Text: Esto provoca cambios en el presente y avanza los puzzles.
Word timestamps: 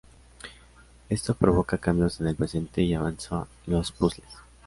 Esto 1.09 1.35
provoca 1.35 1.77
cambios 1.77 2.21
en 2.21 2.25
el 2.29 2.35
presente 2.35 2.81
y 2.81 2.95
avanza 2.95 3.47
los 3.67 3.91
puzzles. 3.91 4.29